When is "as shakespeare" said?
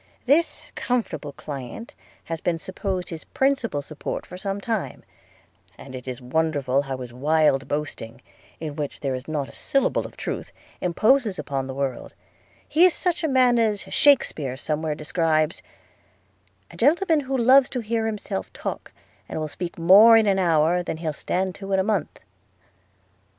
13.59-14.57